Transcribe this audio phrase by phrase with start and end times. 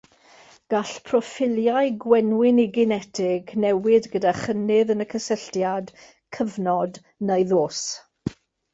[0.73, 5.95] Gall proffiliau gwenwyniginetig newid gyda chynnydd yn y cysylltiad,
[6.39, 7.89] cyfnod neu ddôs.